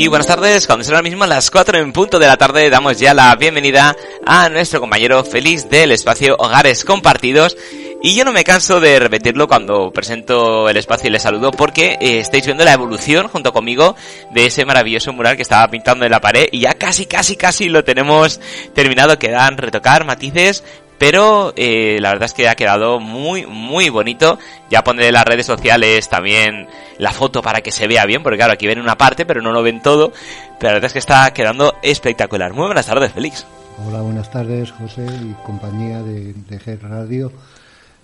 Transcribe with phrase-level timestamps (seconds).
[0.00, 2.98] Muy buenas tardes, cuando son ahora mismo las 4 en punto de la tarde damos
[2.98, 7.54] ya la bienvenida a nuestro compañero feliz del espacio Hogares Compartidos
[8.02, 11.98] y yo no me canso de repetirlo cuando presento el espacio y les saludo porque
[12.00, 13.94] eh, estáis viendo la evolución junto conmigo
[14.32, 17.68] de ese maravilloso mural que estaba pintando en la pared y ya casi, casi, casi
[17.68, 18.40] lo tenemos
[18.72, 19.18] terminado.
[19.18, 20.64] Quedan retocar matices,
[21.00, 24.38] pero eh, la verdad es que ha quedado muy, muy bonito.
[24.68, 26.68] Ya pondré en las redes sociales también
[26.98, 29.50] la foto para que se vea bien, porque claro, aquí ven una parte, pero no
[29.50, 30.12] lo ven todo.
[30.58, 32.52] Pero la verdad es que está quedando espectacular.
[32.52, 33.46] Muy buenas tardes, Félix.
[33.86, 37.32] Hola, buenas tardes, José y compañía de, de G Radio.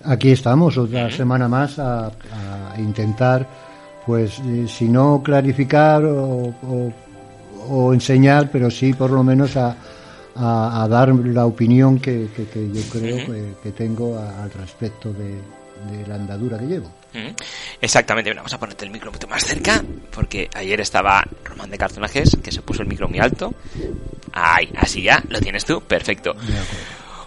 [0.03, 3.47] Aquí estamos otra semana más a, a intentar,
[4.07, 6.93] pues, eh, si no clarificar o, o,
[7.69, 9.77] o, enseñar, pero sí por lo menos a,
[10.39, 15.41] a dar la opinión que, que, que yo creo que, que tengo al respecto de,
[15.91, 16.91] de, la andadura que llevo.
[17.81, 19.83] Exactamente, vamos a ponerte el micro un poquito más cerca,
[20.15, 23.55] porque ayer estaba Román de Cartonajes, que se puso el micro muy alto.
[24.33, 26.35] Ay, así ya, lo tienes tú, perfecto.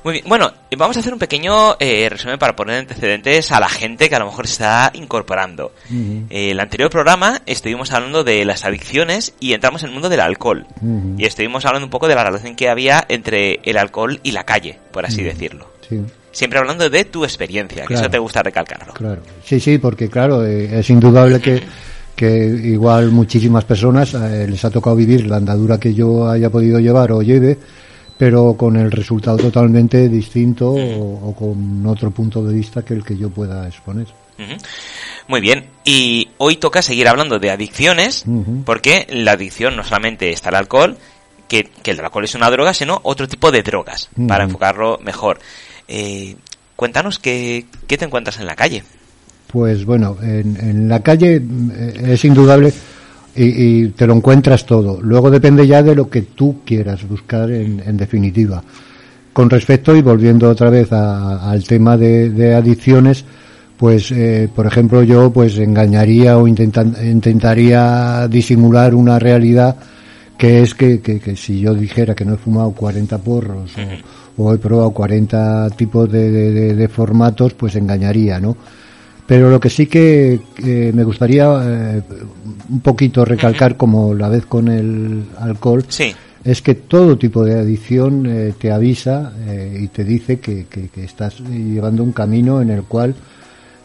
[0.04, 3.68] Muy bien, bueno, vamos a hacer un pequeño eh, resumen para poner antecedentes a la
[3.68, 5.74] gente que a lo mejor se está incorporando.
[5.90, 6.26] Uh -huh.
[6.30, 10.22] eh, el anterior programa estuvimos hablando de las adicciones y entramos en el mundo del
[10.22, 10.66] alcohol.
[10.82, 11.16] Uh -huh.
[11.20, 14.46] Y estuvimos hablando un poco de la relación que había entre el alcohol y la
[14.46, 15.34] calle, por así uh -huh.
[15.34, 15.70] decirlo.
[15.88, 16.02] Sí.
[16.32, 18.02] Siempre hablando de tu experiencia, que claro.
[18.02, 18.94] eso te gusta recalcarlo.
[18.94, 21.62] Claro, sí, sí, porque claro, eh, es indudable que
[22.20, 26.78] que igual muchísimas personas eh, les ha tocado vivir la andadura que yo haya podido
[26.78, 27.58] llevar o lleve,
[28.20, 33.02] pero con el resultado totalmente distinto o, o, con otro punto de vista que el
[33.02, 34.08] que yo pueda exponer.
[35.30, 38.64] Muy bien, y hoy toca seguir hablando de adicciones, uh -huh.
[38.66, 40.98] porque la adicción no solamente está el alcohol,
[41.48, 44.28] que, que, el alcohol es una droga, sino otro tipo de drogas, uh -huh.
[44.28, 45.40] para enfocarlo mejor.
[45.88, 46.36] Eh,
[46.76, 48.84] cuéntanos qué, qué te encuentras en la calle.
[49.48, 52.74] Pues bueno, en, en la calle eh, es indudable
[53.40, 55.00] y, y, te lo encuentras todo.
[55.02, 58.62] Luego depende ya de lo que tú quieras buscar en, en definitiva.
[59.32, 63.24] Con respecto y volviendo otra vez a, al tema de, de adicciones,
[63.78, 69.78] pues eh, por ejemplo yo pues engañaría o intentan, intentaría disimular una realidad
[70.38, 73.80] que es que, que, que, si yo dijera que no he fumado 40 porros uh
[73.80, 74.04] -huh.
[74.38, 78.58] o, o, he probado 40 tipos de, de, de formatos, pues engañaría, ¿no?
[79.30, 82.02] Pero lo que sí que eh, me gustaría eh,
[82.68, 83.78] un poquito recalcar, uh -huh.
[83.78, 86.16] como la vez con el alcohol, sí.
[86.44, 90.90] es que todo tipo de adicción eh, te avisa eh, y te dice que, que,
[90.90, 93.14] que, estás llevando un camino en el cual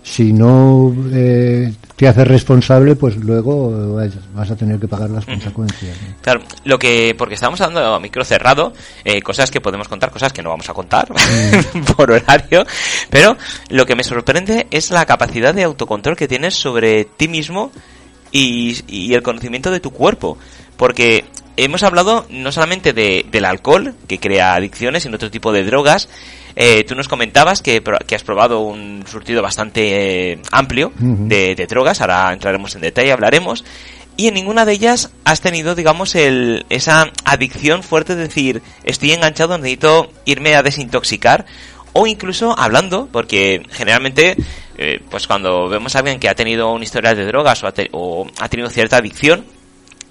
[0.04, 3.96] si no eh, te haces responsable, pues luego
[4.34, 5.32] vas a tener que pagar las uh -huh.
[5.32, 5.96] consecuencias.
[6.02, 6.14] ¿no?
[6.20, 10.32] Claro, lo que, porque estábamos hablando a micro cerrado, eh, cosas que podemos contar, cosas
[10.32, 11.08] que no vamos a contar
[11.96, 12.66] por horario,
[13.08, 13.36] pero
[13.70, 17.72] lo que me sorprende es la capacidad de autocontrol que tienes sobre ti mismo
[18.30, 20.36] y, y el conocimiento de tu cuerpo,
[20.76, 21.24] porque
[21.56, 26.10] hemos hablado no solamente de, del alcohol, que crea adicciones, sino otro tipo de drogas,
[26.56, 31.26] eh, tú nos comentabas que, que, has probado un surtido bastante eh, amplio uh -huh.
[31.26, 33.64] de, de, drogas, ahora entraremos en detalle, hablaremos,
[34.16, 39.12] y en ninguna de ellas has tenido, digamos, el, esa adicción fuerte de decir, estoy
[39.12, 41.46] enganchado, necesito irme a desintoxicar,
[41.92, 44.36] o incluso hablando, porque generalmente,
[44.78, 47.72] eh, pues cuando vemos a alguien que ha tenido un historial de drogas o ha,
[47.72, 49.44] te, o ha tenido cierta adicción,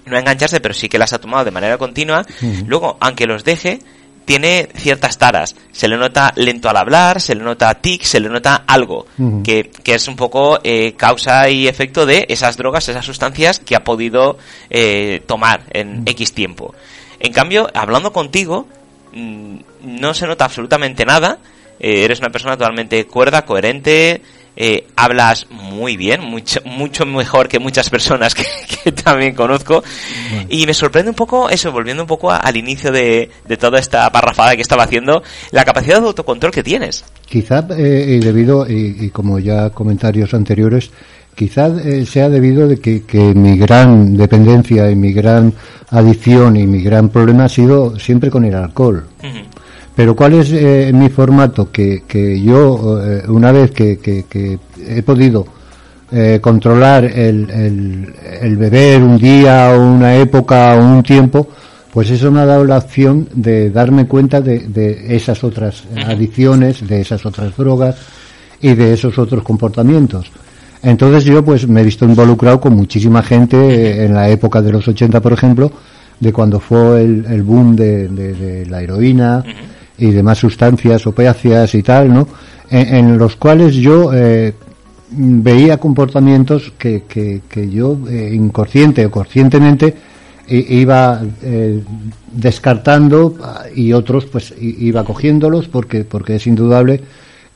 [0.04, 2.66] no engancharse, pero sí que las ha tomado de manera continua, uh -huh.
[2.66, 3.80] luego, aunque los deje,
[4.24, 5.54] tiene ciertas taras.
[5.72, 9.22] Se le nota lento al hablar, se le nota tic, se le nota algo, uh
[9.22, 9.42] -huh.
[9.42, 13.76] que, que, es un poco eh, causa y efecto de esas drogas, esas sustancias que
[13.76, 14.38] ha podido
[14.70, 16.10] eh, tomar en uh -huh.
[16.10, 16.74] X tiempo.
[17.20, 18.66] En cambio, hablando contigo,
[19.12, 21.38] mmm, no se nota absolutamente nada,
[21.80, 24.22] eh, eres una persona totalmente cuerda, coherente,
[24.56, 28.44] eh, hablas muy bien, mucho, mucho mejor que muchas personas que,
[28.84, 29.82] que también conozco.
[30.30, 30.46] Bueno.
[30.48, 33.78] Y me sorprende un poco eso, volviendo un poco a, al inicio de, de, toda
[33.78, 37.04] esta parrafada que estaba haciendo, la capacidad de autocontrol que tienes.
[37.26, 40.90] Quizá, eh, debido, y, y, como ya comentarios anteriores,
[41.34, 45.52] quizá eh, sea debido de que, que, mi gran dependencia y mi gran
[45.90, 49.04] adicción y mi gran problema ha sido siempre con el alcohol.
[49.22, 49.53] Uh -huh.
[49.94, 51.70] Pero ¿cuál es eh, mi formato?
[51.70, 55.46] Que, que yo, eh, una vez que, que, que he podido
[56.10, 61.48] eh, controlar el, el, el, beber un día o una época o un tiempo,
[61.92, 66.86] pues eso me ha dado la opción de darme cuenta de, de esas otras adicciones,
[66.86, 67.96] de esas otras drogas
[68.60, 70.30] y de esos otros comportamientos.
[70.82, 74.86] Entonces yo pues me he visto involucrado con muchísima gente en la época de los
[74.86, 75.72] 80, por ejemplo,
[76.20, 79.42] de cuando fue el, el boom de, de, de, la heroína,
[79.98, 82.28] y demás sustancias opiáceas y tal, ¿no?
[82.70, 84.54] En, en los cuales yo eh,
[85.10, 89.94] veía comportamientos que, que, que yo, eh, inconsciente o conscientemente,
[90.46, 91.82] iba eh,
[92.32, 93.36] descartando
[93.74, 97.00] y otros pues iba cogiéndolos porque porque es indudable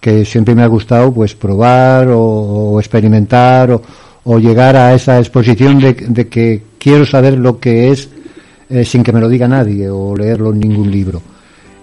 [0.00, 3.78] que siempre me ha gustado pues probar o, experimentar
[4.24, 8.08] o, llegar a esa exposición de, que quiero saber lo que es
[8.70, 11.20] eh, sin que me lo diga nadie o leerlo en ningún libro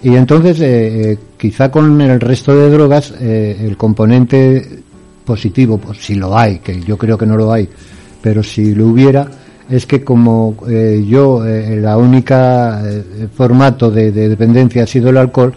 [0.05, 4.83] y entonces eh, quizá con el resto de drogas el componente
[5.25, 7.67] positivo pues si lo hay que yo creo que no lo hay
[8.21, 9.27] pero si lo hubiera
[9.69, 15.17] es que como eh, yo eh, la única eh, formato de, dependencia ha sido el
[15.17, 15.53] alcohol,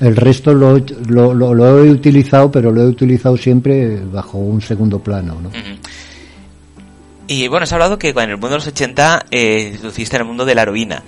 [0.00, 4.98] el resto lo, lo, lo, he utilizado, pero lo he utilizado siempre bajo un segundo
[4.98, 5.36] plano.
[5.42, 5.50] ¿no?
[7.26, 10.28] Y bueno, has hablado que en el mundo de los 80 eh, luciste en el
[10.28, 11.02] mundo de la heroína.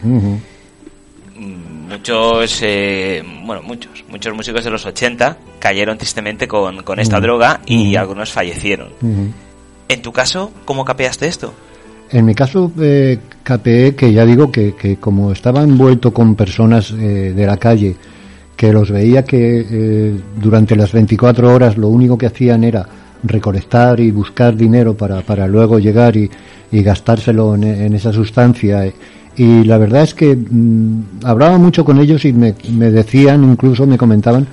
[1.89, 2.63] Muchos,
[3.45, 8.31] bueno, muchos, muchos músicos de los 80 cayeron tristemente con, con esta droga y algunos
[8.31, 8.89] fallecieron.
[9.89, 11.53] En tu caso, ¿cómo capeaste esto?
[12.11, 16.91] En mi caso, eh, capeé que ya digo que, que, como estaba envuelto con personas
[16.91, 17.97] eh, de la calle,
[18.55, 22.87] que los veía que eh, durante las 24 horas lo único que hacían era
[23.25, 26.31] recolectar y buscar dinero para, para luego llegar y,
[26.71, 28.85] y gastárselo en, esa sustancia.
[29.37, 33.87] Y la verdad es que mm, hablaba mucho con ellos y me, me decían, incluso
[33.87, 34.47] me comentaban,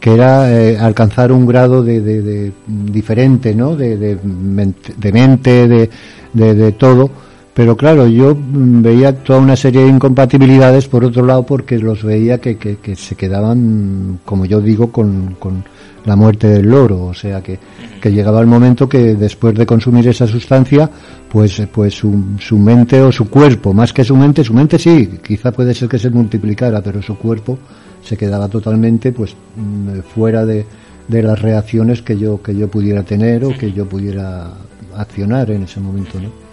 [0.00, 3.74] que era eh, alcanzar un grado de, de, diferente, ¿no?
[3.74, 5.90] De, de, de mente, de,
[6.32, 7.10] de, todo.
[7.54, 12.04] Pero claro, yo mm, veía toda una serie de incompatibilidades por otro lado porque los
[12.04, 15.64] veía que, que, que se quedaban, como yo digo, con, con,
[16.08, 17.04] la muerte del loro.
[17.04, 17.58] O sea que,
[18.00, 20.90] que llegaba el momento que después de consumir esa sustancia,
[21.28, 25.08] pues, pues su, su mente o su cuerpo, más que su mente, su mente sí,
[25.22, 27.58] quizá puede ser que se multiplicara, pero su cuerpo
[28.02, 30.64] se quedaba totalmente pues mm, fuera de,
[31.06, 34.50] de las reacciones que yo que yo pudiera tener o que yo pudiera
[34.96, 36.48] accionar en ese momento, ¿no?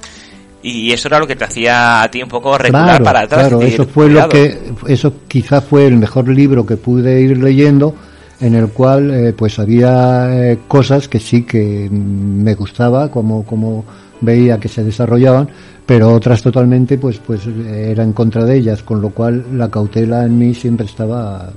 [0.66, 3.50] Y eso era lo que te hacía a ti un poco regular para atrás.
[3.50, 7.94] Claro, eso fue lo que, eso quizá fue el mejor libro que pude ir leyendo,
[8.40, 13.86] en el cual eh, pues había eh, cosas que sí que me gustaba, como, como
[14.22, 15.50] veía que se desarrollaban,
[15.86, 20.26] pero otras totalmente pues pues era en contra de ellas, con lo cual la cautela
[20.26, 21.54] en mí siempre estaba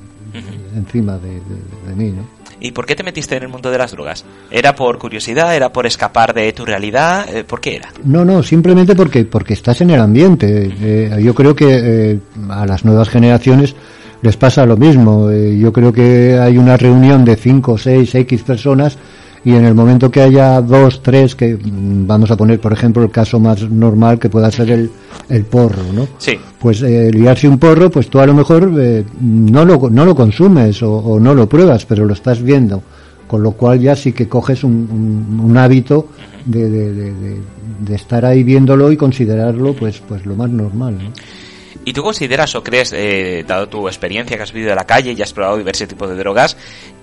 [0.77, 2.39] encima de, mí, ¿no?
[2.61, 4.25] ¿Y por qué te metiste en el mundo de las drogas?
[4.51, 5.55] ¿Era por curiosidad?
[5.55, 7.25] ¿Era por escapar de tu realidad?
[7.33, 7.93] Eh, ¿Por qué era?
[8.03, 10.73] No, no, simplemente porque, porque estás en el ambiente.
[10.81, 13.77] Eh, yo creo que eh, a las nuevas generaciones
[14.23, 15.31] les pasa lo mismo.
[15.31, 18.99] yo creo que hay una reunión de 5, 6, X personas
[19.45, 23.03] y en el momento que haya dos, tres, que mm, vamos a poner, por ejemplo,
[23.03, 24.91] el caso más normal que pueda ser el,
[25.29, 26.09] el porro, ¿no?
[26.19, 26.33] Sí.
[26.59, 30.15] Pues eh, liarse un porro, pues tú a lo mejor eh, no, lo, no lo
[30.15, 32.83] consumes o, no lo pruebas, pero lo estás viendo.
[33.27, 36.09] Con lo cual ya sí que coges un, un, hábito
[36.47, 37.41] de, de, de,
[37.81, 41.13] de, estar ahí viéndolo y considerarlo pues, pues lo más normal, ¿no?
[41.89, 45.15] ¿Y tú consideras o crees, eh, dado tu experiencia que has vivido de la calle
[45.17, 46.55] y has probado diversos tipos de drogas,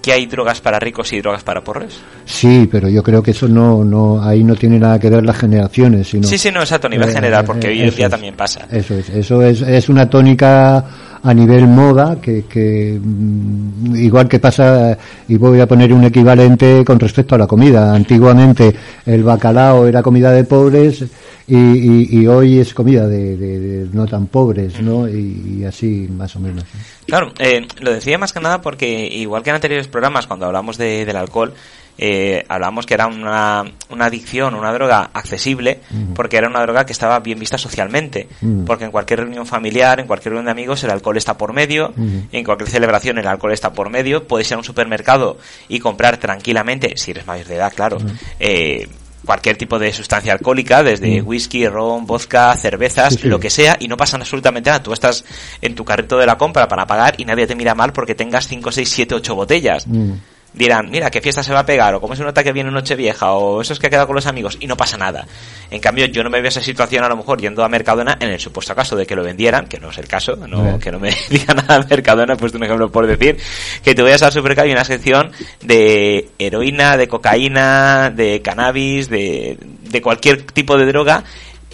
[0.06, 1.98] que hay drogas para ricos y drogas para pobres?
[2.26, 5.36] Sí, pero yo creo que eso no, no, ahí no tiene nada que ver las
[5.36, 6.28] generaciones, sino.
[6.28, 8.68] Sí, sí, no, exacto, a nivel eh, general, porque hoy en día también pasa.
[8.72, 10.86] Eso es, eso es, es una tónica
[11.24, 14.96] a nivel moda que, que mm, igual que pasa
[15.28, 18.76] y voy a poner un equivalente con respecto a la comida antiguamente
[19.08, 21.04] el bacalao era comida de pobres
[21.48, 25.08] y, y, hoy es comida de, no tan pobres, ¿no?
[25.08, 26.64] Y, así más o menos.
[27.08, 30.78] Claro, eh, lo decía más que nada porque igual que en anteriores programas cuando hablamos
[30.78, 31.54] de, del alcohol,
[31.98, 35.80] eh, hablábamos que era una, una adicción, una droga accesible,
[36.14, 38.28] porque era una droga que estaba bien vista socialmente,
[38.66, 41.94] porque en cualquier reunión familiar, en cualquier reunión de amigos, el alcohol está por medio,
[42.32, 45.38] en cualquier celebración el alcohol está por medio, puedes ir a un supermercado
[45.70, 47.98] y comprar tranquilamente, si eres mayor de edad, claro,
[48.40, 48.90] eh,
[49.26, 51.28] cualquier tipo de sustancia alcohólica, desde mm.
[51.28, 54.84] whisky, ron, vodka, cervezas, lo que sea, y no pasan absolutamente nada.
[54.84, 55.26] Tú estás
[55.62, 58.48] en tu carrito de la compra para pagar y nadie te mira mal porque tengas
[58.48, 59.88] 5, 6, 7, 8 botellas.
[59.88, 60.14] Mm
[60.56, 62.72] dirán, mira, qué fiesta se va a pegar, o cómo es un nota que viene
[62.72, 65.28] noche vieja, o eso es que ha quedado con los amigos, y no pasa nada.
[65.70, 68.30] En cambio, yo no me veo esa situación a lo mejor yendo a Mercadona en
[68.30, 71.00] el supuesto caso de que lo vendieran, que no es el caso, no, que no
[71.00, 73.38] me diga nada Mercadona, he puesto un ejemplo por decir,
[73.84, 75.32] que te vayas al supermercado y una sección
[75.62, 81.24] de heroína, de cocaína, de cannabis, de, de cualquier tipo de droga,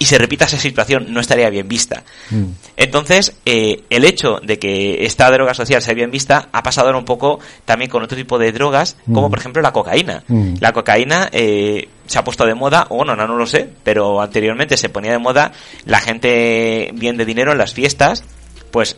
[0.01, 2.01] y se repita esa situación, no estaría bien vista.
[2.31, 2.45] Mm.
[2.75, 6.97] Entonces, eh, el hecho de que esta droga social sea bien vista ha pasado ahora
[6.97, 9.29] un poco también con otro tipo de drogas, como mm.
[9.29, 10.23] por ejemplo la cocaína.
[10.27, 10.55] Mm.
[10.59, 14.23] La cocaína eh, se ha puesto de moda, o bueno, no, no lo sé, pero
[14.23, 15.51] anteriormente se ponía de moda
[15.85, 18.23] la gente bien de dinero en las fiestas,
[18.71, 18.97] pues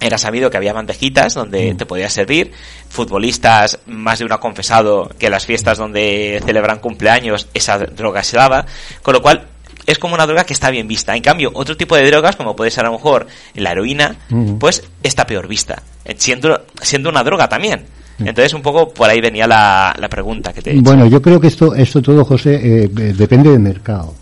[0.00, 2.52] era sabido que había bandejitas donde te podías servir,
[2.90, 8.22] futbolistas, más de uno ha confesado que en las fiestas donde celebran cumpleaños esa droga
[8.22, 8.66] se daba,
[9.02, 9.48] con lo cual
[9.86, 11.14] es como una droga que está bien vista.
[11.16, 14.16] En cambio, otro tipo de drogas, como puede ser a lo mejor la heroína,
[14.58, 17.84] pues está peor vista, eh, siendo, siendo una droga también.
[18.18, 20.82] Entonces, un poco por ahí venía la, la pregunta que te he hecho.
[20.82, 24.14] Bueno, yo creo que esto, esto todo, José, eh, eh, depende del mercado.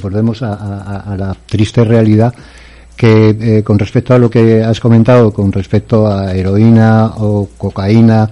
[0.00, 2.32] volvemos a, la triste realidad
[2.96, 8.30] que con respecto a lo que has comentado, con respecto a heroína o cocaína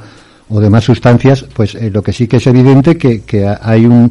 [0.49, 4.11] o demás sustancias, pues lo que sí que es evidente que, que hay un,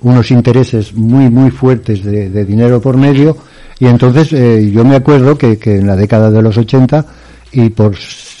[0.00, 3.36] unos intereses muy, muy fuertes de, dinero por medio.
[3.78, 7.06] Y entonces eh, yo me acuerdo que, que, en la década de los 80
[7.52, 7.96] y por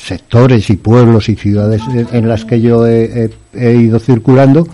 [0.08, 4.66] sectores y pueblos y ciudades en las que yo he, ido circulando,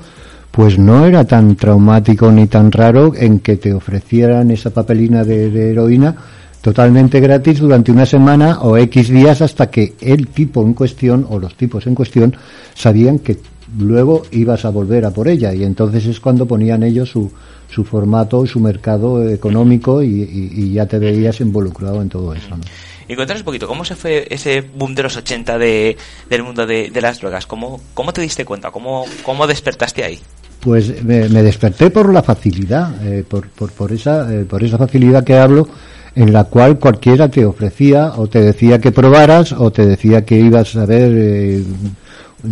[0.53, 5.73] pues no era tan traumático ni tan raro en que te ofrecieran esa papelina de,
[5.73, 6.14] heroína
[6.61, 11.38] totalmente gratis durante una semana o X días hasta que el tipo en cuestión o
[11.38, 12.37] los tipos en cuestión
[12.75, 13.37] sabían que
[13.78, 17.31] luego ibas a volver a por ella y entonces es cuando ponían ellos su,
[17.71, 22.57] su formato, su mercado económico y, ya te veías involucrado en todo eso.
[22.57, 22.62] ¿no?
[23.09, 25.97] Y cuéntanos un poquito, ¿cómo se fue ese boom de los 80 de,
[26.31, 27.47] del mundo de, las drogas?
[27.47, 28.71] ¿Cómo, ¿Cómo te diste cuenta?
[28.71, 30.19] ¿Cómo, cómo despertaste ahí?
[30.61, 35.23] Pues me, desperté por la facilidad, eh, por, por, por, esa, eh, por esa facilidad
[35.23, 35.69] que hablo,
[36.14, 40.38] en la cual cualquiera te ofrecía o te decía que probaras o te decía que
[40.38, 41.64] ibas a ver eh,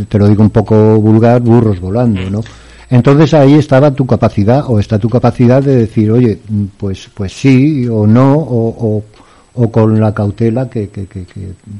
[0.09, 2.41] te lo digo un poco vulgar, burros volando, ¿no?
[2.91, 6.39] Entonces ahí estaba tu capacidad o está tu capacidad de decir, oye,
[6.77, 9.03] pues pues sí o no o,
[9.55, 11.25] o, con la cautela que, que, que,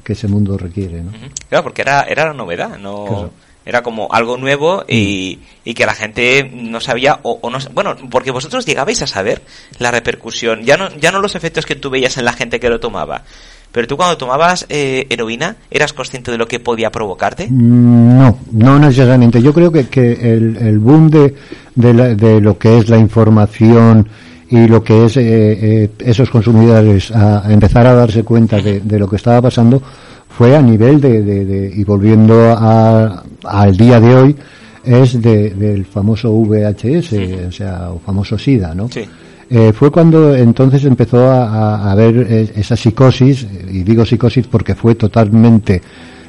[0.03, 1.13] que, ese mundo requiere, ¿no?
[1.49, 3.31] Claro, porque era, era la novedad, no...
[3.65, 7.97] Era como algo nuevo y, y, que la gente no sabía o, o, no bueno
[8.11, 9.43] porque vosotros llegabais a saber
[9.79, 12.69] la repercusión ya no ya no los efectos que tú veías en la gente que
[12.69, 13.23] lo tomaba
[13.73, 17.49] pero tú cuando tomabas eh, heroína, ¿eras consciente de lo que podía provocarte?
[17.51, 19.41] Mm, no, no necesariamente.
[19.41, 21.35] Yo creo que, que el, el boom de,
[21.75, 24.07] de, lo que es la información
[24.51, 29.09] y lo que es eh, eh, esos consumidores a, empezar a darse cuenta de, lo
[29.09, 29.83] que estaba pasando
[30.29, 34.37] fue a nivel de, de y volviendo a, al día de hoy,
[34.85, 37.13] es del famoso VHS,
[37.49, 38.89] o sea, o famoso SIDA, ¿no?
[38.89, 39.09] Sí.
[39.51, 44.95] Eh, fue cuando entonces empezó a, haber eh, esa psicosis, y digo psicosis porque fue
[44.95, 45.83] totalmente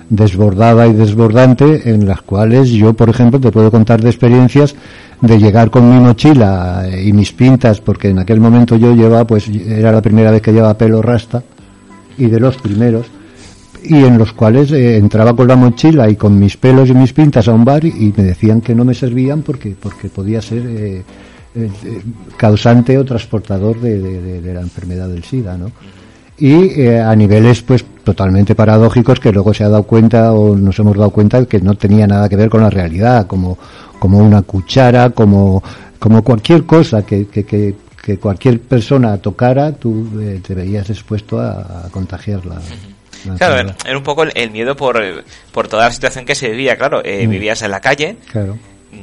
[0.09, 4.75] desbordada y desbordante, en las cuales yo, por ejemplo, te puedo contar de experiencias
[5.21, 9.47] de llegar con mi mochila y mis pintas, porque en aquel momento yo llevaba, pues
[9.47, 11.41] era la primera vez que llevaba pelo rasta,
[12.17, 13.05] y de los primeros,
[13.83, 17.13] y en los cuales eh, entraba con la mochila y con mis pelos y mis
[17.13, 20.63] pintas a un bar y, me decían que no me servían porque, porque podía ser
[20.65, 21.03] eh,
[22.37, 25.71] causante o transportador de, la enfermedad del SIDA, ¿no?
[26.37, 30.77] Y eh, a niveles, pues, totalmente paradójicos que luego se ha dado cuenta o nos
[30.79, 33.57] hemos dado cuenta que no tenía nada que ver con la realidad, como,
[33.99, 35.63] como una cuchara, como,
[35.99, 41.87] como cualquier cosa que, que, que, cualquier persona tocara, tú eh, te veías expuesto a,
[41.91, 42.59] contagiarla.
[43.37, 45.01] Claro, era un poco el, miedo por,
[45.53, 47.29] por toda la situación que se vivía, claro, mm.
[47.29, 48.57] vivías en la calle, claro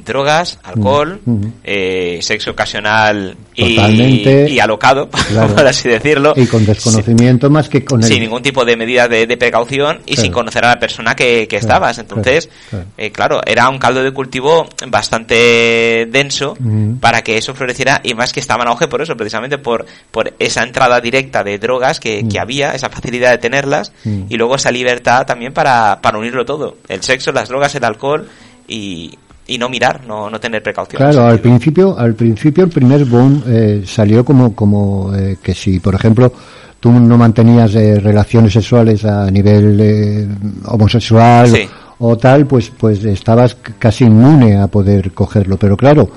[0.05, 1.21] drogas, alcohol,
[1.65, 5.09] eh, sexo ocasional y, alocado,
[5.57, 6.33] por así decirlo.
[6.37, 10.33] Y con desconocimiento más que con Sin ningún tipo de medida de, precaución y sin
[10.33, 11.99] conocer a la persona que, estabas.
[11.99, 12.49] Entonces,
[12.97, 16.57] eh, claro, era un caldo de cultivo bastante denso
[17.01, 20.35] para que eso floreciera y más que estaba en auge por eso, precisamente por, por
[20.39, 24.71] esa entrada directa de drogas que, que había, esa facilidad de tenerlas y luego esa
[24.71, 26.77] libertad también para, para unirlo todo.
[26.89, 28.29] El sexo, las drogas, el alcohol
[28.69, 29.19] y,
[29.51, 30.99] y no mirar, no, no tener precaución.
[30.99, 35.81] Claro, al principio, al principio el primer boom eh, salió como, como eh, que si,
[35.81, 36.33] por ejemplo,
[36.79, 40.29] tú no mantenías eh, relaciones sexuales a nivel
[40.67, 41.53] homosexual
[41.99, 45.57] o, tal, pues, pues estabas casi inmune a poder cogerlo.
[45.57, 46.09] Pero claro,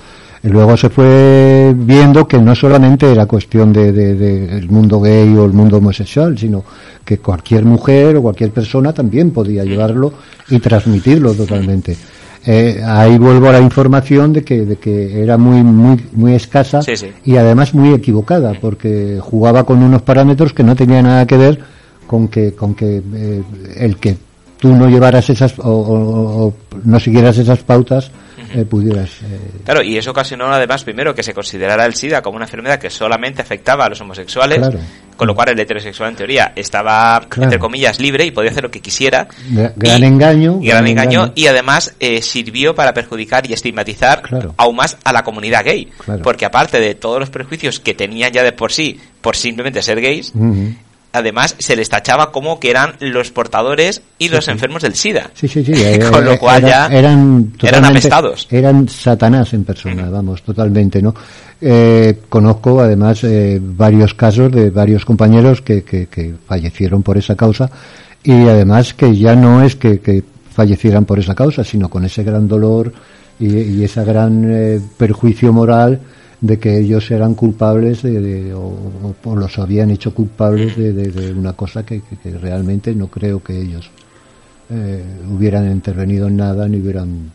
[0.44, 5.54] luego se fue viendo que no solamente era cuestión de, de, mundo gay o el
[5.54, 6.64] mundo homosexual, sino
[7.04, 10.14] que cualquier mujer o cualquier persona también podía llevarlo
[10.50, 11.98] y transmitirlo totalmente.
[12.46, 16.82] Eh, ahí vuelvo a la información de que, de que era muy, muy, muy escasa
[17.24, 21.60] y además muy equivocada, porque jugaba con unos parámetros que no tenían nada que ver
[22.06, 23.44] con que, con que eh,
[23.78, 24.18] el que
[24.60, 28.12] tú no llevaras esas o, no siguieras esas pautas
[28.54, 29.10] eh, pudieras.
[29.24, 32.80] Eh, claro, y eso ocasionó además, primero, que se considerara el SIDA como una enfermedad
[32.80, 34.62] que solamente afectaba a los homosexuales,
[35.16, 38.72] con lo cual el heterosexual en teoría estaba, entre comillas, libre y podía hacer lo
[38.72, 39.28] que quisiera.
[39.76, 40.60] Gran engaño.
[40.62, 44.24] Gran, engaño, y además eh, sirvió para perjudicar y estigmatizar
[44.58, 45.90] aún más a la comunidad gay.
[46.22, 50.02] Porque aparte de todos los prejuicios que tenían ya de por sí, por simplemente ser
[50.02, 50.34] gays,
[51.14, 55.30] además se les tachaba como que eran los portadores y los enfermos del SIDA.
[55.34, 55.74] Sí, sí, sí.
[56.12, 58.48] Con lo cual ya eran, eran apestados.
[58.52, 61.14] Eran Satanás en persona, vamos, totalmente, ¿no?
[61.62, 67.36] Eh, conozco además eh, varios casos de varios compañeros que, que, que, fallecieron por esa
[67.36, 67.70] causa
[68.22, 72.24] y además que ya no es que, que fallecieran por esa causa, sino con ese
[72.24, 72.92] gran dolor
[73.40, 76.02] y, y ese gran eh, perjuicio moral
[76.44, 81.54] de que ellos eran culpables de, de o, los habían hecho culpables de, de, una
[81.54, 83.90] cosa que, que, realmente no creo que ellos
[84.70, 87.32] eh, hubieran intervenido en nada ni hubieran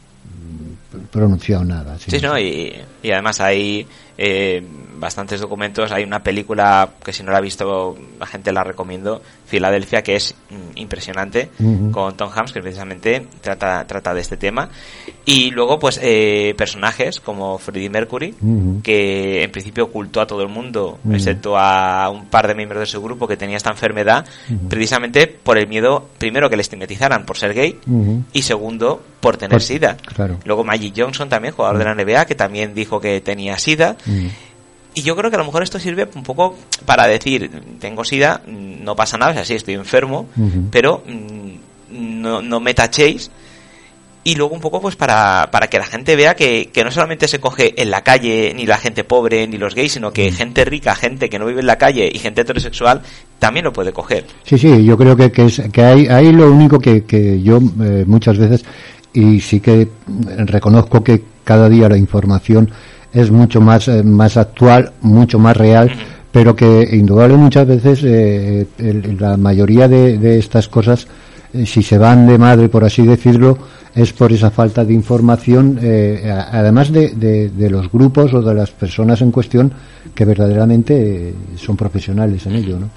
[1.10, 1.98] pronunciado nada.
[1.98, 3.86] Sí, no, y, y además hay
[4.18, 4.62] eh,
[4.98, 5.92] bastantes documentos.
[5.92, 10.16] Hay una película que si no la ha visto la gente la recomiendo, Filadelfia, que
[10.16, 11.90] es mm, impresionante, uh -huh.
[11.92, 14.68] con Tom Hanks, que precisamente trata, trata de este tema.
[15.24, 18.82] Y luego, pues, eh, personajes como Freddie Mercury, uh -huh.
[18.82, 21.14] que en principio ocultó a todo el mundo, uh -huh.
[21.14, 24.26] excepto a un par de miembros de su grupo que tenía esta enfermedad,
[24.68, 27.78] precisamente por el miedo, primero, que le estigmatizaran por ser gay,
[28.32, 29.96] y segundo, por tener por, SIDA.
[30.14, 30.38] Claro.
[30.44, 33.96] Luego Magic Johnson también, jugador de la NBA, que también dijo que tenía SIDA.
[34.94, 38.42] Y yo creo que a lo mejor esto sirve un poco para decir, tengo sida,
[38.46, 40.68] no pasa nada, o sea, sí, estoy enfermo, uh -huh.
[40.70, 43.30] pero mm, no, no, me tachéis.
[44.24, 47.28] Y luego un poco pues para, para que la gente vea que, que, no solamente
[47.28, 50.64] se coge en la calle ni la gente pobre ni los gays, sino que gente
[50.64, 53.00] rica, gente que no vive en la calle y gente heterosexual
[53.38, 54.26] también lo puede coger.
[54.42, 57.58] Sí, sí, yo creo que, que, es, que hay, hay lo único que, que yo
[57.58, 58.64] eh, muchas veces,
[59.14, 59.88] y sí que
[60.44, 62.70] reconozco que cada día la información
[63.12, 65.90] es mucho más, eh, más actual, mucho más real,
[66.30, 71.06] pero que indudable muchas veces eh, el, la mayoría de, de estas cosas,
[71.52, 73.58] eh, si se van de madre, por así decirlo,
[73.94, 78.54] es por esa falta de información, eh, además de, de, de, los grupos o de
[78.54, 79.72] las personas en cuestión
[80.14, 82.90] que verdaderamente son profesionales en ello, ¿no?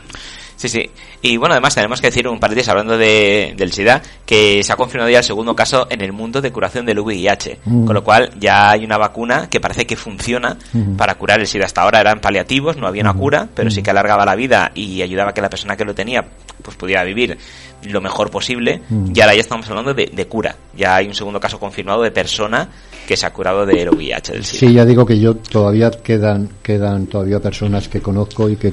[0.61, 0.87] Sí, sí.
[1.23, 4.75] Y bueno, además tenemos que decir un paréntesis hablando de, del SIDA, que se ha
[4.75, 7.85] confirmado ya el segundo caso en el mundo de curación del VIH, mm.
[7.85, 10.97] con lo cual ya hay una vacuna que parece que funciona mm.
[10.97, 11.65] para curar el SIDA.
[11.65, 15.01] Hasta ahora eran paliativos, no había una cura, pero sí que alargaba la vida y
[15.01, 16.23] ayudaba a que la persona que lo tenía
[16.61, 17.39] pues pudiera vivir
[17.85, 18.83] lo mejor posible.
[19.11, 20.55] Y ahora ya estamos hablando de, de, cura.
[20.77, 22.69] Ya hay un segundo caso confirmado de persona
[23.07, 24.59] que se ha curado del VIH del SIDA.
[24.59, 28.71] Sí, ya digo que yo todavía quedan quedan todavía personas que conozco y que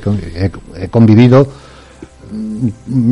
[0.77, 1.49] he convivido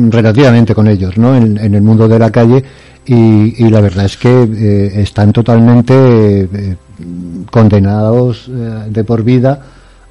[0.09, 1.35] relativamente con ellos, ¿no?
[1.35, 2.63] En, el mundo de la calle
[3.05, 6.75] y, la verdad es que eh, están totalmente eh,
[7.49, 9.61] condenados eh, de por vida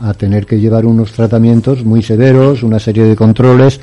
[0.00, 3.80] a tener que llevar unos tratamientos muy severos, una serie de controles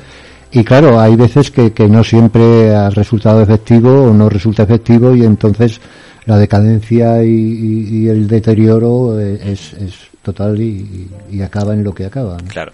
[0.50, 5.14] y claro, hay veces que, que no siempre ha resultado efectivo o no resulta efectivo
[5.14, 5.80] y entonces
[6.26, 9.74] la decadencia y, el deterioro es,
[10.22, 12.38] total y, y, acaba en lo que acaba.
[12.48, 12.72] Claro.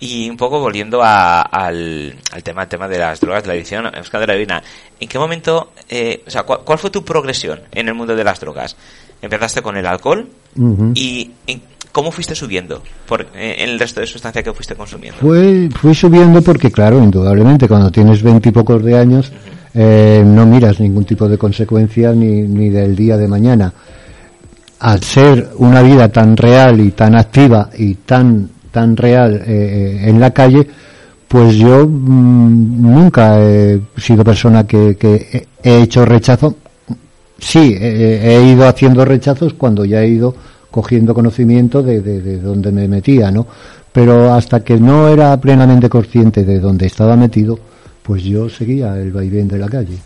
[0.00, 3.54] Y un poco volviendo a, al, al, tema, al tema de las drogas, de la
[3.54, 4.62] adicción, Euskal de la Heroína,
[5.00, 8.22] ¿en qué momento, eh, o sea, ¿cuál, cuál, fue tu progresión en el mundo de
[8.22, 8.76] las drogas?
[9.20, 10.92] Empezaste con el alcohol uh -huh.
[10.94, 11.32] y
[11.90, 15.18] ¿cómo fuiste subiendo por, eh, en el resto de sustancia que fuiste consumiendo?
[15.18, 19.70] Fui, fui subiendo porque, claro, indudablemente, cuando tienes veintipocos de años, uh -huh.
[19.74, 23.72] eh, no miras ningún tipo de consecuencia ni, ni del día de mañana.
[24.78, 30.20] Al ser una vida tan real y tan activa y tan tan real eh, en
[30.20, 30.64] la calle,
[31.26, 36.54] pues yo mmm, nunca he sido persona que, que he hecho rechazo.
[37.40, 40.34] Sí, he, ido haciendo rechazos cuando ya he ido
[40.70, 43.46] cogiendo conocimiento de, de, de donde me metía, ¿no?
[43.92, 47.58] Pero hasta que no era plenamente consciente de dónde estaba metido,
[48.02, 49.98] pues yo seguía el vaivén de la calle.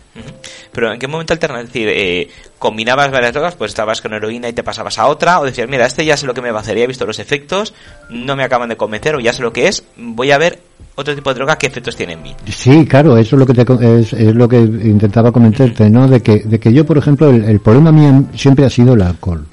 [0.73, 1.61] Pero ¿en qué momento alternas?
[1.61, 5.39] Es decir, eh, combinabas varias drogas, pues estabas con heroína y te pasabas a otra,
[5.39, 7.05] o decías, mira, este ya sé lo que me va a hacer, ya he visto
[7.05, 7.73] los efectos,
[8.09, 10.59] no me acaban de convencer, o ya sé lo que es, voy a ver
[10.95, 12.35] otro tipo de droga qué efectos tiene en mí.
[12.49, 16.07] Sí, claro, eso es lo que te, es, es lo que intentaba comentarte, ¿no?
[16.07, 19.01] De que, de que yo, por ejemplo, el, el problema mío siempre ha sido el
[19.01, 19.45] alcohol.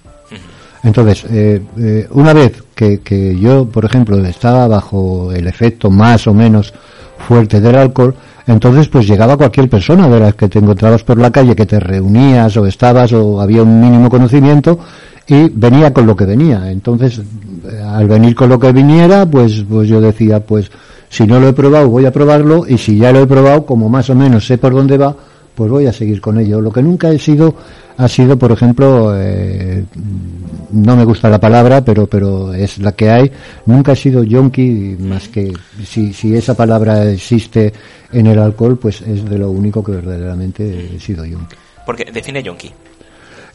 [0.83, 6.27] Entonces, eh, eh, una vez que, que yo, por ejemplo, estaba bajo el efecto más
[6.27, 6.73] o menos
[7.19, 8.15] fuerte del alcohol,
[8.47, 11.81] entonces pues llegaba cualquier persona de las que te encontrabas por la calle, que te
[11.81, 14.79] reunías o estabas o había un mínimo conocimiento
[15.27, 16.71] y venía con lo que venía.
[16.71, 17.21] Entonces,
[17.87, 20.71] al venir con lo que viniera, pues, pues yo decía, pues
[21.09, 23.89] si no lo he probado voy a probarlo y si ya lo he probado, como
[23.89, 25.15] más o menos sé por dónde va,
[25.55, 26.61] pues voy a seguir con ello.
[26.61, 27.55] Lo que nunca he sido
[27.97, 29.85] ha sido, por ejemplo, eh,
[30.73, 33.33] no me gusta la palabra, pero pero es la que hay.
[33.67, 35.53] Nunca he sido yonki, más que
[35.85, 37.73] si, si esa palabra existe
[38.13, 41.57] en el alcohol, pues es de lo único que verdaderamente he sido yonki.
[41.87, 42.71] Porque define yonki.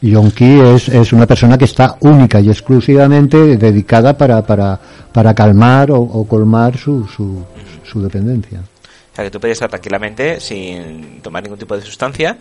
[0.02, 4.78] Yonki es, es una persona que está única y exclusivamente dedicada para, para,
[5.12, 7.44] para calmar o, o colmar su, su,
[7.82, 8.60] su dependencia.
[8.60, 12.36] O sea, que tú podías estar tranquilamente sin tomar ningún tipo de sustancia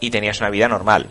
[0.00, 1.06] y tenías una vida normal.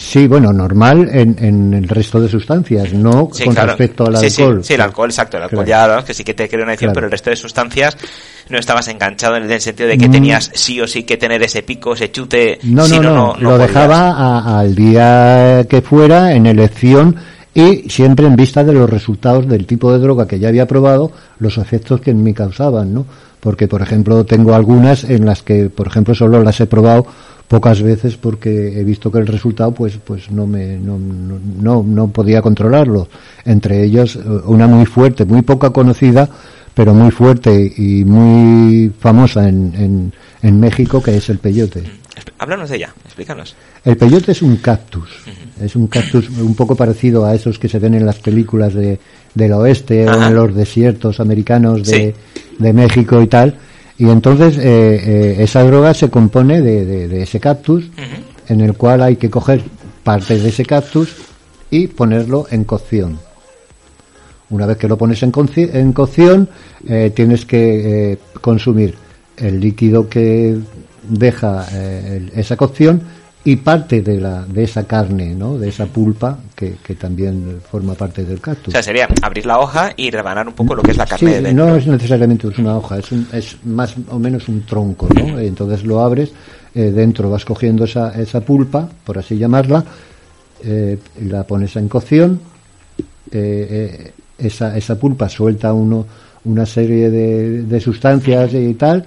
[0.00, 4.64] Sí, bueno, normal en, en el resto de sustancias, no con respecto al alcohol.
[4.64, 5.36] Sí, el alcohol, exacto.
[5.36, 7.98] El alcohol ya, que sí que te creo una adicción, pero el resto de sustancias
[8.48, 10.10] no estabas enganchado en el sentido de que mm.
[10.10, 12.58] tenías sí o sí que tener ese pico, ese chute.
[12.62, 17.16] No, no, no, lo dejaba al día que fuera en elección
[17.52, 21.12] y siempre en vista de los resultados del tipo de droga que ya había probado,
[21.40, 23.04] los efectos que en mí causaban, ¿no?
[23.40, 27.06] Porque, por ejemplo, tengo algunas en las que, por ejemplo, solo las he probado
[27.50, 32.08] pocas veces porque he visto que el resultado pues pues no me no, no, no
[32.08, 33.08] podía controlarlo.
[33.44, 36.30] Entre ellos eh, una muy fuerte muy poca conocida
[36.74, 41.82] pero muy fuerte y muy famosa en, en, en México que es el peyote.
[42.38, 43.56] Háblanos de ella explícanos.
[43.84, 45.10] El peyote es un cactus.
[45.60, 49.00] Es un cactus un poco parecido a esos que se ven en las películas de,
[49.34, 52.14] del oeste o en los desiertos americanos de,
[52.58, 53.56] de México y tal.
[54.00, 57.90] Y entonces eh, eh, esa droga se compone de, ese cactus,
[58.48, 59.62] en el cual hay que coger
[60.02, 61.16] partes de ese cactus
[61.70, 63.18] y ponerlo en cocción.
[64.48, 66.48] Una vez que lo pones en, en cocción,
[66.88, 68.94] eh, tienes que consumir
[69.36, 70.56] el líquido que
[71.06, 71.66] deja
[72.34, 73.02] esa cocción
[73.42, 75.56] y parte de, la, de esa carne, ¿no?
[75.56, 78.68] de esa pulpa que, que, también forma parte del cactus.
[78.68, 81.30] O sea, sería abrir la hoja y rebanar un poco lo que es la carne
[81.30, 81.66] de dentro.
[81.66, 85.08] No es necesariamente una hoja, es, es más o menos un tronco.
[85.14, 85.38] ¿no?
[85.38, 86.32] Entonces lo abres,
[86.74, 89.84] eh, dentro vas cogiendo esa, esa pulpa, por así llamarla,
[90.62, 92.40] eh, la pones en cocción,
[93.30, 96.06] eh, esa, esa pulpa suelta uno,
[96.44, 99.06] una serie de, de sustancias y tal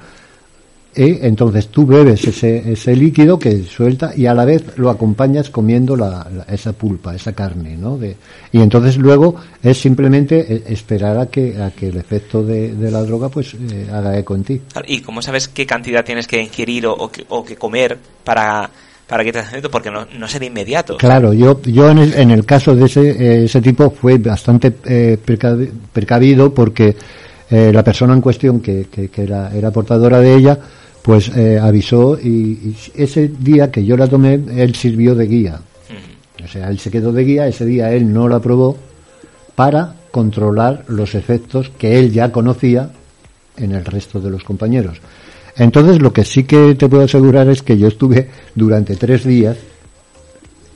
[0.96, 5.50] y entonces tú bebes ese, ese líquido que suelta y a la vez lo acompañas
[5.50, 7.98] comiendo la, esa pulpa, esa carne, ¿no?
[7.98, 8.16] De,
[8.52, 12.92] y entonces luego es simplemente eh, esperar a que, a que el efecto de, de
[12.92, 14.62] la droga pues eh, haga eco en ti.
[14.88, 18.70] ¿Y cómo sabes qué cantidad tienes que ingerir o, o, que, comer para,
[19.08, 19.72] para que te efecto?
[19.72, 20.98] Porque no, no de inmediato.
[20.98, 24.70] Claro, yo, yo en, el, en el caso de ese, eh, ese tipo fue bastante
[25.92, 26.96] precavido porque
[27.50, 30.58] la persona en cuestión que, que, que era, era portadora de ella
[31.04, 35.60] pues eh, avisó y, ese día que yo la tomé, él sirvió de guía.
[36.44, 38.76] O sea, él se quedó de guía, ese día él no la probó
[39.56, 42.89] para controlar los efectos que él ya conocía
[43.58, 45.00] en el resto de los compañeros.
[45.58, 49.58] Entonces, lo que sí que te puedo asegurar es que yo estuve durante tres días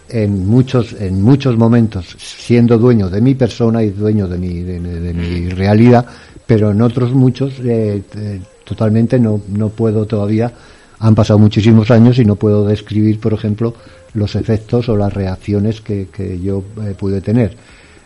[0.10, 4.80] en muchos en muchos momentos siendo dueño de mi persona y dueño de mi de,
[4.80, 6.06] mi realidad
[6.46, 10.52] pero en otros muchos eh, eh, totalmente no, no puedo todavía,
[11.00, 13.74] han pasado muchísimos años y no puedo describir, por ejemplo,
[14.14, 17.56] los efectos o las reacciones que, que yo eh, pude tener.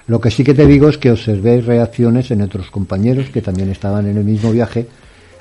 [0.07, 3.69] Lo que sí que te digo es que observé reacciones en otros compañeros que también
[3.69, 4.87] estaban en el mismo viaje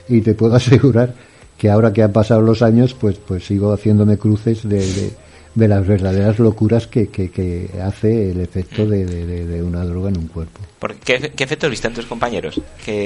[0.09, 1.15] y te puedo asegurar
[1.59, 5.11] que ahora que han pasado los años, pues, pues sigo haciéndome cruces de de
[5.57, 10.61] las verdaderas locuras que, que, hace el efecto de, de, una droga en un cuerpo.
[11.05, 12.61] ¿Qué, qué efectos viste en tus compañeros?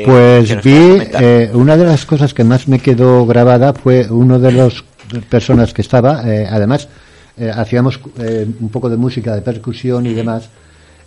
[0.05, 4.53] pues vi, eh, una de las cosas que más me quedó grabada fue uno de
[4.53, 4.85] las
[5.29, 6.89] personas que estaba, eh, además
[7.37, 7.99] eh, hacíamos
[8.61, 10.49] un poco de música de percusión y demás,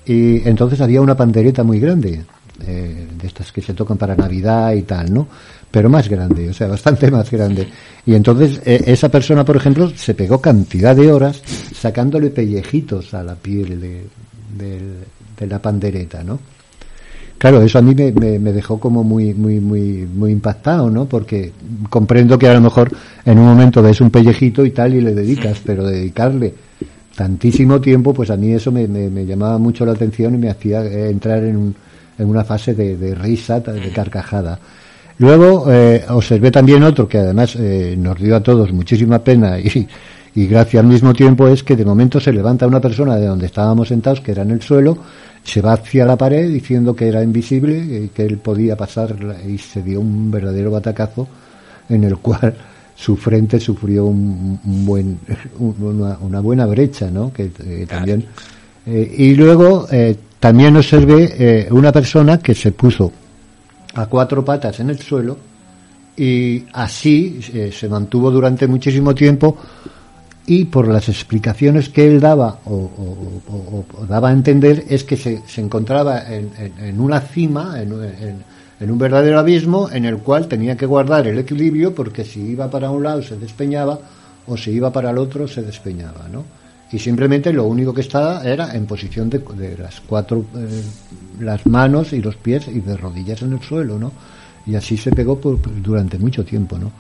[0.06, 2.24] y entonces había una pandereta muy grande,
[2.58, 5.28] de estas que se tocan para Navidad y tal, ¿no?
[5.78, 7.68] Pero más grande, o sea, bastante más grande.
[8.04, 11.40] Y entonces e, esa persona, por ejemplo, se pegó cantidad de horas
[11.72, 14.08] sacándole pellejitos a la piel de,
[14.58, 16.40] de, la pandereta, ¿no?
[17.38, 21.06] Claro, eso a mí me, me, dejó como muy, muy, muy, muy impactado, ¿no?
[21.06, 21.52] Porque
[21.92, 22.90] comprendo que a lo mejor
[23.24, 26.56] en un momento ves un pellejito y tal y le dedicas, pero dedicarle
[27.16, 30.84] tantísimo tiempo, pues a mí eso me, me, llamaba mucho la atención y me hacía
[31.08, 31.76] entrar en, un,
[32.18, 34.60] en una fase de, de risa, de carcajada.
[35.20, 39.88] Luego eh, observé también otro que además eh, nos dio a todos muchísima pena y,
[40.36, 43.48] y gracia al mismo tiempo es que de momento se levanta una persona de donde
[43.48, 44.96] estábamos sentados, que era en el suelo,
[45.44, 49.16] se va hacia la pared diciendo que era invisible y que él podía pasar
[49.48, 51.28] y se dio un verdadero batacazo
[51.90, 52.54] en el cual
[52.96, 55.20] su frente sufrió un, buen
[55.60, 58.26] una, buena brecha no que eh, también
[58.86, 63.12] eh, y luego eh, también observé una persona que se puso
[63.98, 65.38] a cuatro patas en el suelo
[66.16, 69.58] y así eh, se mantuvo durante muchísimo tiempo
[70.48, 72.90] y por las explicaciones que él daba o,
[74.08, 77.92] daba a entender es que se, encontraba en, una cima, en,
[78.80, 82.70] en, un verdadero abismo en el cual tenía que guardar el equilibrio porque si iba
[82.70, 84.00] para un lado se despeñaba
[84.48, 86.46] o si iba para el otro se despeñaba, ¿no?
[86.92, 89.42] Y simplemente lo único que estaba era en posición de,
[89.78, 90.84] las cuatro eh,
[91.42, 94.12] las manos y los pies y de rodillas en el suelo no
[94.66, 96.92] Y así se pegó por, durante mucho tiempo, ¿no?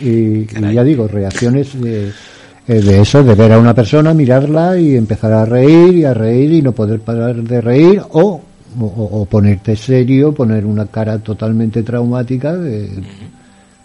[0.00, 2.12] Y, ya digo, reacciones de,
[2.68, 6.14] eh, de eso, de ver a una persona, mirarla y empezar a reír y a
[6.14, 8.40] reír y no poder parar de reír o,
[8.78, 12.88] o, ponerte serio, poner una cara totalmente traumática de,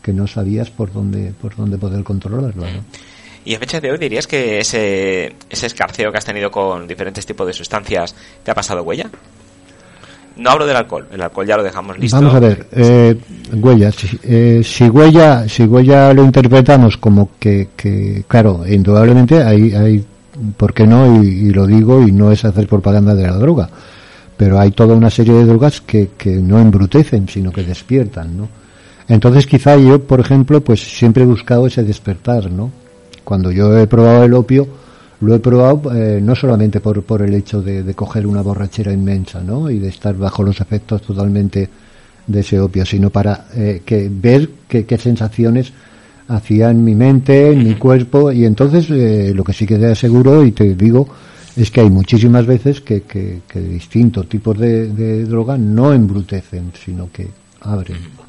[0.02, 3.15] que no sabías por dónde, por dónde poder controlarla, ¿no?
[3.46, 7.28] Y a fecha de hoy dirías que ese, ese escarceo que has tenido con diferentes
[7.28, 9.08] tipos de sustancias te ha pasado huella?
[10.38, 12.18] No hablo del alcohol, el alcohol ya lo dejamos listo.
[12.18, 13.16] Vamos a ver, eh,
[13.54, 19.74] huella, si, eh, si, huella, si huella lo interpretamos como que, que claro, indudablemente hay,
[19.74, 20.06] hay,
[20.58, 21.24] ¿por qué no?
[21.24, 23.70] Y, lo digo y no es hacer propaganda de la droga,
[24.36, 28.50] pero hay toda una serie de drogas que, que no embrutecen, sino que despiertan, ¿no?
[29.08, 32.72] Entonces quizá yo, por ejemplo, pues siempre he buscado ese despertar, ¿no?
[33.26, 34.68] Cuando yo he probado el opio,
[35.22, 39.42] lo he probado eh, no solamente por, por el hecho de, coger una borrachera inmensa,
[39.42, 39.70] ¿no?
[39.70, 41.68] Y de estar bajo los efectos totalmente
[42.28, 45.74] de ese opio, sino para eh, que ver qué, sensaciones
[46.28, 49.88] hacía en mi mente, en mi cuerpo, y entonces eh, lo que sí que te
[49.88, 51.08] aseguro y te digo
[51.56, 57.10] es que hay muchísimas veces que, que, distintos tipos de, de droga no embrutecen, sino
[57.12, 57.28] que
[57.62, 58.25] abren.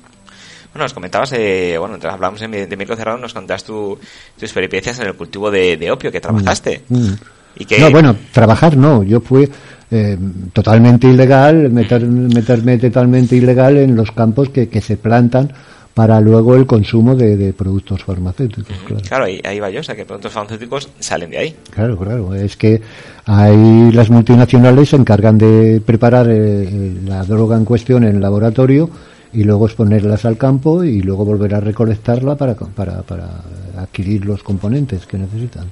[0.77, 3.99] Bueno, nos comentabas, eh, bueno, entonces hablamos de, de micro cerrado, nos contabas tu,
[4.39, 6.83] tus peripecias en el cultivo de, opio que trabajaste.
[6.91, 7.19] Mm, mm.
[7.61, 7.79] Y que...
[7.79, 9.51] No, bueno, trabajar no, yo fui
[9.91, 10.19] eh,
[10.53, 15.51] totalmente ilegal, meter, meterme totalmente ilegal en los campos que, que se plantan
[15.95, 18.77] para luego el consumo de, productos farmacéuticos.
[18.85, 21.57] Claro, claro ahí, ahí, va yo, o sea que productos farmacéuticos salen de ahí.
[21.71, 22.83] Claro, claro, es que
[23.25, 28.91] ahí las multinacionales se encargan de preparar eh, la droga en cuestión en el laboratorio
[29.37, 33.43] y luego exponerlas al campo y luego volver a recolectarla para, para, para
[33.77, 35.71] adquirir los componentes que necesitan.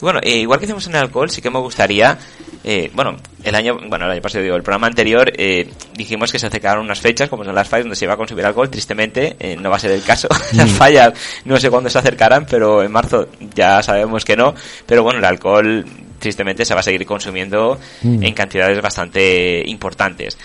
[0.00, 2.18] Bueno, eh, igual que hicimos en el alcohol, sí que me gustaría,
[2.64, 6.40] eh, bueno, el año, bueno, el año pasado, digo, el programa anterior, eh, dijimos que
[6.40, 9.36] se acercaron unas fechas, como son las fallas, donde se iba a consumir alcohol, tristemente,
[9.60, 10.74] no va a ser el caso, las mm.
[10.74, 11.12] fallas
[11.44, 14.52] no sé cuándo se acercarán, pero en marzo ya sabemos que no,
[14.84, 15.84] pero bueno, el alcohol,
[16.18, 18.24] tristemente, se va a seguir consumiendo mm.
[18.24, 20.36] en cantidades bastante importantes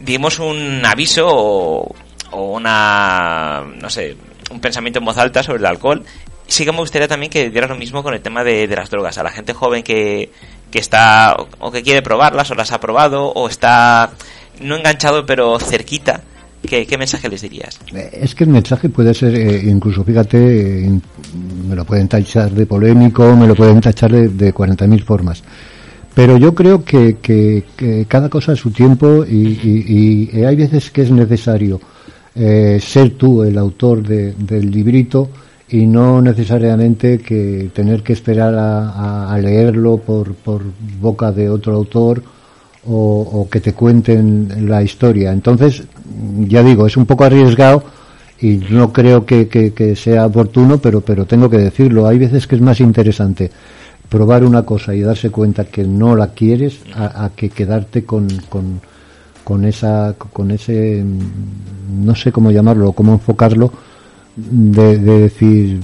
[0.00, 1.94] dimos un aviso o,
[2.32, 4.16] una, no sé,
[4.50, 6.04] un pensamiento en voz alta sobre el alcohol.
[6.46, 9.18] Sí que me gustaría también que dieras lo mismo con el tema de, las drogas.
[9.18, 10.30] A la gente joven que,
[10.70, 14.10] que está o que quiere probarlas o las ha probado o está
[14.60, 16.22] no enganchado pero cerquita.
[16.68, 17.80] ¿Qué, mensaje les dirías?
[17.94, 20.90] Eh, es que el mensaje puede ser, eh, incluso fíjate,
[21.66, 25.42] me lo pueden tachar de polémico, me lo pueden tachar de, de 40.000 formas.
[26.20, 27.64] Pero yo creo que, que,
[28.06, 31.80] cada cosa a su tiempo y, hay veces que es necesario
[32.34, 35.30] eh, ser tú el autor del librito
[35.70, 40.60] y no necesariamente que tener que esperar a, leerlo por, por,
[41.00, 42.22] boca de otro autor
[42.86, 45.32] o, que te cuenten la historia.
[45.32, 45.84] Entonces,
[46.40, 47.82] ya digo, es un poco arriesgado
[48.42, 52.06] y no creo que, que sea oportuno, pero, pero tengo que decirlo.
[52.06, 53.50] Hay veces que es más interesante
[54.10, 58.80] probar una cosa y darse cuenta que no la quieres a, que quedarte con, con,
[59.44, 61.02] con, esa con ese
[61.88, 63.72] no sé cómo llamarlo cómo enfocarlo
[64.36, 65.80] de, decir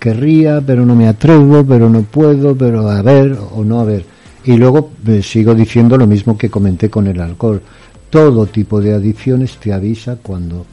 [0.00, 4.04] querría pero no me atrevo pero no puedo pero a ver o no a ver.
[4.44, 7.60] Y luego eh, sigo diciendo lo mismo que comenté con el alcohol.
[8.10, 10.64] Todo tipo de adicciones te avisa cuando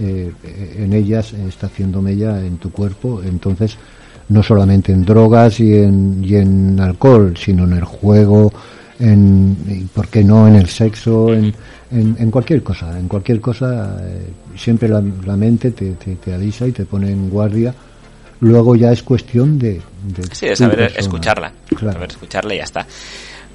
[0.00, 0.32] eh,
[0.78, 3.20] en ellas está haciendo mella en tu cuerpo.
[3.22, 3.76] Entonces
[4.28, 8.52] no solamente en drogas y en, y en alcohol, sino en el juego,
[8.98, 11.54] en, y por qué no, en el sexo, en,
[11.90, 12.98] en, cualquier cosa.
[12.98, 17.74] En cualquier cosa, eh, siempre la, mente te, te, avisa y te pone en guardia.
[18.40, 19.80] Luego ya es cuestión de...
[20.32, 21.52] sí, de saber escucharla.
[21.78, 22.86] Saber escucharla y ya está.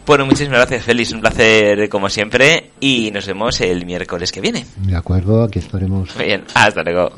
[0.05, 1.13] Bueno, muchísimas gracias, Félix.
[1.13, 4.65] Un placer como siempre y nos vemos el miércoles que viene.
[4.77, 6.09] De acuerdo, aquí estaremos.
[6.17, 7.13] Bien, hasta luego.